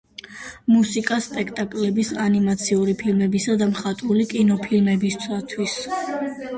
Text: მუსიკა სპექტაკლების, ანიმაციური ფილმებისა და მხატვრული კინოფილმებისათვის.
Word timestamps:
მუსიკა 0.75 1.17
სპექტაკლების, 1.25 2.11
ანიმაციური 2.25 2.97
ფილმებისა 3.05 3.59
და 3.63 3.71
მხატვრული 3.77 4.29
კინოფილმებისათვის. 4.35 5.83